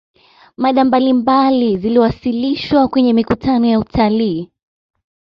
mada 0.57 0.83
mbalimbali 0.85 1.77
ziliwasilishwa 1.77 2.87
kwenye 2.87 3.13
mikutano 3.13 3.67
ya 3.67 3.79
utalii 3.79 4.49